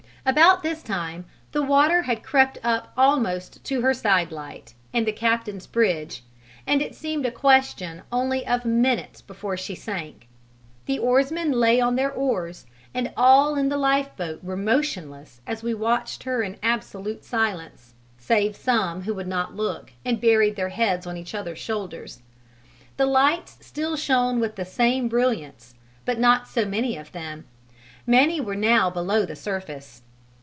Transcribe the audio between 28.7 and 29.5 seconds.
below the